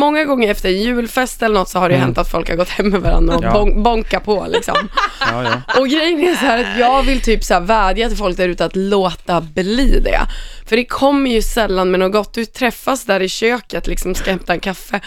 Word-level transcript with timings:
många 0.00 0.24
gånger 0.24 0.50
efter 0.50 0.68
en 0.68 0.80
julfest 0.82 1.42
eller 1.42 1.54
något 1.54 1.68
så 1.68 1.78
har 1.78 1.88
det 1.88 1.94
Mm. 1.94 2.04
hänt 2.06 2.18
att 2.18 2.30
folk 2.30 2.48
har 2.48 2.56
gått 2.56 2.68
hem 2.68 2.88
med 2.88 3.00
varandra 3.00 3.36
och 3.36 3.44
Ja. 3.44 3.50
bon- 3.52 3.82
bonka 3.82 4.20
på 4.20 4.46
liksom. 4.50 4.74
Ja, 5.20 5.42
ja. 5.44 5.80
Och 5.80 5.88
grejen 5.88 6.20
är 6.20 6.34
så 6.34 6.44
här 6.46 6.58
att 6.58 6.78
jag 6.78 7.02
vill 7.02 7.20
typ 7.20 7.44
så 7.44 7.54
här 7.54 7.60
vädja 7.60 8.08
till 8.08 8.16
folk 8.18 8.36
där 8.36 8.48
ute 8.48 8.64
att 8.64 8.76
låta 8.76 9.40
bli 9.40 10.00
det. 10.04 10.20
För 10.66 10.76
det 10.76 10.84
kommer 10.84 11.30
ju 11.30 11.42
sällan 11.42 11.90
med 11.90 12.00
något 12.00 12.12
gott. 12.12 12.34
Du 12.34 12.44
träffas 12.44 13.04
där 13.04 13.20
i 13.20 13.28
köket, 13.28 13.86
liksom 13.86 14.14
ska 14.14 14.30
hämta 14.30 14.52
en 14.52 14.60
kaffe. 14.60 15.00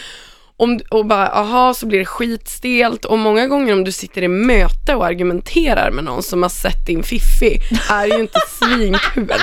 Om, 0.58 0.80
och 0.92 1.06
bara, 1.06 1.28
aha, 1.30 1.74
så 1.74 1.86
blir 1.86 2.00
det 2.00 2.06
skitstelt. 2.06 3.06
Och 3.06 3.18
många 3.20 3.48
gånger 3.48 3.74
om 3.74 3.84
du 3.84 3.92
sitter 3.92 4.22
i 4.22 4.28
möte 4.28 4.96
och 4.96 5.06
argumenterar 5.06 5.92
med 5.92 6.04
någon 6.04 6.24
som 6.24 6.42
har 6.42 6.50
sett 6.50 6.86
din 6.88 7.04
fiffi, 7.04 7.60
är 7.90 8.06
ju 8.06 8.20
inte 8.20 8.40
svinkul. 8.60 9.42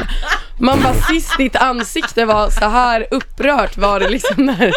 Man 0.61 0.83
bara, 0.83 0.95
sist 0.95 1.37
ditt 1.39 1.57
ansikte 1.57 2.25
var 2.25 2.51
så 2.51 2.69
här 2.69 3.07
upprört 3.11 3.77
var 3.77 4.01
det 4.01 4.09
liksom 4.09 4.47
när, 4.47 4.73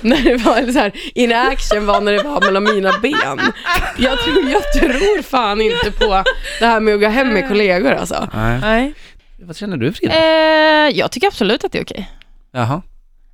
när 0.00 0.22
det 0.22 0.36
var 0.36 0.72
så 0.72 0.78
här 0.78 0.92
in 1.14 1.32
action 1.32 1.86
var 1.86 2.00
när 2.00 2.12
det 2.12 2.22
var 2.22 2.40
mellan 2.40 2.64
mina 2.64 2.92
ben. 3.02 3.52
Jag 3.98 4.18
tror, 4.18 4.50
jag 4.50 4.72
tror 4.72 5.22
fan 5.22 5.60
inte 5.60 5.90
på 5.90 6.24
det 6.60 6.66
här 6.66 6.80
med 6.80 6.94
att 6.94 7.00
gå 7.00 7.08
hem 7.08 7.28
med 7.28 7.48
kollegor 7.48 7.92
alltså. 7.92 8.28
Nej. 8.34 8.58
Nej. 8.60 8.94
Vad 9.40 9.56
känner 9.56 9.76
du 9.76 9.92
Frida? 9.92 10.14
Eh, 10.14 10.88
jag 10.98 11.10
tycker 11.10 11.26
absolut 11.26 11.64
att 11.64 11.72
det 11.72 11.78
är 11.78 11.84
okej. 11.84 12.10
Jaha. 12.52 12.82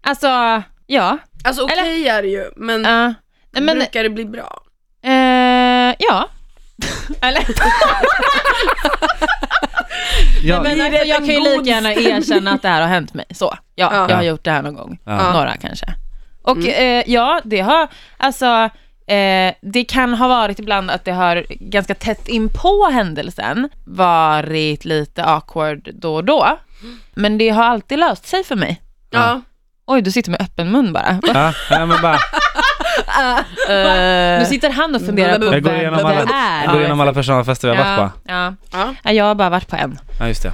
Alltså, 0.02 0.62
ja. 0.86 1.18
Alltså 1.44 1.62
okej 1.62 2.08
är 2.08 2.22
det 2.22 2.28
ju, 2.28 2.50
men, 2.56 2.86
Uh, 2.86 3.12
nej, 3.52 3.62
men, 3.62 3.78
brukar 3.78 4.02
det 4.02 4.10
bli 4.10 4.24
bra? 4.24 4.62
eh, 5.04 5.94
ja. 5.98 6.28
Eller? 7.20 7.44
Ja, 10.44 10.62
men 10.62 10.74
Blir 10.74 10.84
alltså, 10.84 11.04
jag 11.04 11.16
kan 11.16 11.26
ju 11.26 11.40
lika 11.40 11.70
gärna 11.70 11.92
erkänna 11.94 12.50
att 12.50 12.62
det 12.62 12.68
här 12.68 12.80
har 12.80 12.88
hänt 12.88 13.14
mig. 13.14 13.24
Så, 13.30 13.54
ja, 13.74 13.88
Ja. 13.92 14.06
jag 14.08 14.16
har 14.16 14.22
gjort 14.22 14.44
det 14.44 14.50
här 14.50 14.62
någon 14.62 14.74
gång. 14.74 14.98
Ja. 15.04 15.32
Några 15.32 15.56
kanske. 15.56 15.86
Och 16.42 16.56
Mm. 16.56 16.98
eh, 17.00 17.04
ja, 17.06 17.40
det 17.44 17.60
har, 17.60 17.88
alltså, 18.16 18.46
eh, 19.06 19.54
det 19.62 19.84
kan 19.88 20.14
ha 20.14 20.28
varit 20.28 20.58
ibland 20.58 20.90
att 20.90 21.04
det 21.04 21.12
har 21.12 21.44
ganska 21.50 21.94
tätt 21.94 22.28
in 22.28 22.48
på 22.48 22.88
händelsen 22.92 23.68
varit 23.86 24.84
lite 24.84 25.24
awkward 25.24 25.88
då 25.94 26.14
och 26.14 26.24
då. 26.24 26.58
Men 27.14 27.38
det 27.38 27.48
har 27.48 27.64
alltid 27.64 27.98
löst 27.98 28.26
sig 28.26 28.44
för 28.44 28.56
mig. 28.56 28.80
Ja. 29.10 29.40
Oj, 29.86 30.02
du 30.02 30.10
sitter 30.10 30.30
med 30.30 30.40
öppen 30.42 30.70
mun 30.70 30.92
bara. 30.92 31.20
ja, 31.34 31.52
ja 31.70 31.86
men 31.86 32.02
bara, 32.02 32.18
Nu 34.38 34.44
sitter 34.48 34.70
han 34.70 34.94
och 34.94 35.02
funderar 35.06 35.38
på 35.38 35.44
jag 35.44 35.62
går 35.62 35.70
vem 35.70 35.80
igenom 35.80 35.98
det 35.98 36.04
alla, 36.04 36.20
är. 36.34 36.64
jag 36.64 36.72
går 36.72 36.80
igenom 36.80 37.00
alla 37.00 37.14
personalfester 37.14 37.70
vi 37.70 37.76
har 37.76 37.84
varit 37.98 38.12
på. 38.12 38.18
Ja, 38.32 38.54
Ja. 38.72 38.94
ja, 39.04 39.12
jag 39.12 39.24
har 39.24 39.34
bara 39.34 39.50
varit 39.50 39.68
på 39.68 39.76
en. 39.76 39.98
Ja, 40.20 40.28
just 40.28 40.42
det. 40.42 40.52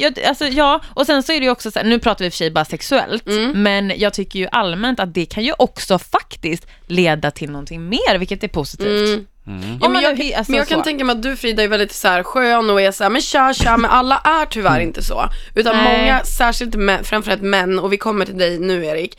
Ja, 0.00 0.10
d- 0.10 0.24
alltså, 0.28 0.44
ja, 0.46 0.80
och 0.94 1.06
sen 1.06 1.22
så 1.22 1.32
är 1.32 1.40
det 1.40 1.44
ju 1.44 1.50
också 1.50 1.70
så 1.70 1.78
här, 1.78 1.86
nu 1.86 1.98
pratar 1.98 2.18
vi 2.18 2.26
i 2.26 2.28
och 2.28 2.32
för 2.32 2.36
sig 2.38 2.50
bara 2.50 2.64
sexuellt, 2.64 3.26
Mm. 3.28 3.62
men 3.62 3.92
jag 3.96 4.12
tycker 4.12 4.38
ju 4.38 4.48
allmänt 4.52 5.00
att 5.00 5.14
det 5.14 5.26
kan 5.26 5.44
ju 5.44 5.52
också 5.58 5.98
faktiskt 5.98 6.66
leda 6.86 7.30
till 7.30 7.50
någonting 7.50 7.88
mer, 7.88 8.18
vilket 8.18 8.44
är 8.44 8.48
positivt. 8.48 9.08
Mm. 9.08 9.26
Mm. 9.46 9.78
Ja, 9.82 9.88
men 9.88 9.92
man 9.92 10.02
jag, 10.02 10.10
alltså, 10.36 10.52
men 10.52 10.58
jag 10.58 10.68
kan 10.68 10.82
tänka 10.82 11.04
mig 11.04 11.16
att 11.16 11.22
du 11.22 11.36
Frida 11.36 11.62
är 11.62 11.68
väldigt 11.68 11.92
så 11.92 12.08
här 12.08 12.22
skön 12.22 12.70
och 12.70 12.80
är 12.80 12.92
så 12.92 13.02
här, 13.04 13.10
men 13.10 13.22
tja 13.22 13.52
tja, 13.54 13.76
men 13.76 13.90
alla 13.90 14.18
är 14.24 14.46
tyvärr 14.46 14.80
inte 14.80 15.02
så. 15.02 15.24
Utan 15.54 15.76
Nej. 15.76 15.98
många, 16.00 16.20
särskilt 16.24 16.74
män, 16.74 17.04
framförallt 17.04 17.42
män, 17.42 17.78
och 17.78 17.92
vi 17.92 17.96
kommer 17.96 18.24
till 18.26 18.38
dig 18.38 18.58
nu 18.58 18.86
Erik, 18.86 19.18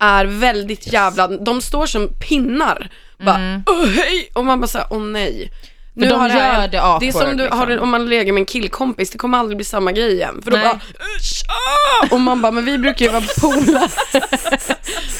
är 0.00 0.24
väldigt 0.24 0.92
jävla, 0.92 1.28
de 1.28 1.60
står 1.60 1.86
som 1.86 2.08
pinnar. 2.08 2.88
Bara, 3.18 3.62
åh 3.66 3.86
hej! 3.86 4.30
Och 4.34 4.44
man 4.44 4.60
bara 4.60 4.66
såhär, 4.66 4.86
åh 4.90 5.00
nej. 5.02 5.52
För 5.94 6.06
de 6.06 6.20
har 6.20 6.28
gör 6.28 6.36
hänt. 6.36 6.72
det 6.72 6.82
awkward, 6.82 7.00
Det 7.00 7.08
är 7.08 7.12
som 7.12 7.36
du 7.36 7.42
liksom. 7.42 7.58
har, 7.58 7.78
om 7.78 7.88
man 7.88 8.08
lägger 8.08 8.32
med 8.32 8.40
en 8.40 8.46
killkompis, 8.46 9.10
det 9.10 9.18
kommer 9.18 9.38
aldrig 9.38 9.56
bli 9.56 9.64
samma 9.64 9.92
grej 9.92 10.12
igen. 10.12 10.40
För 10.44 10.50
då 10.50 10.56
Nej. 10.56 10.66
bara, 10.66 10.80
tja! 11.20 12.14
Och 12.14 12.20
man 12.20 12.42
bara, 12.42 12.52
men 12.52 12.64
vi 12.64 12.78
brukar 12.78 13.06
ju 13.06 13.12
vara 13.12 13.22
polare. 13.40 13.88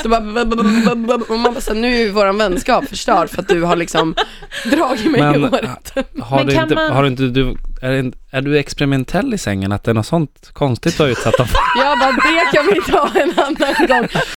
Och 1.28 1.38
man 1.38 1.52
bara 1.54 1.60
såhär, 1.60 1.80
nu 1.80 1.94
är 1.94 1.98
ju 1.98 2.10
våran 2.10 2.38
vänskap 2.38 2.88
förstörd 2.88 3.30
för 3.30 3.42
att 3.42 3.48
du 3.48 3.62
har 3.62 3.76
liksom 3.76 4.14
dragit 4.70 5.10
mig 5.10 5.20
i 5.20 5.24
Men 5.24 5.42
håret. 5.44 5.92
har 6.22 6.36
Men 6.36 6.46
du 6.46 6.54
kan 6.54 6.62
inte, 6.62 6.74
man- 6.74 6.92
har 6.92 7.02
du 7.02 7.08
inte, 7.08 7.22
du, 7.22 7.56
är, 7.82 8.02
det 8.02 8.12
är 8.30 8.40
du 8.42 8.58
experimentell 8.58 9.34
i 9.34 9.38
sängen? 9.38 9.72
Att 9.72 9.84
det 9.84 9.90
är 9.90 9.94
något 9.94 10.06
sånt 10.06 10.50
konstigt 10.52 10.96
du 10.96 11.02
har 11.02 11.10
utsatt 11.10 11.36
dem? 11.38 11.46
Jag 11.78 11.98
bara, 11.98 12.12
det 12.12 12.56
kan 12.56 12.66
vi 12.66 12.92
ta 12.92 13.10
en 13.20 13.32
annan 13.38 13.86
gång. 13.88 14.08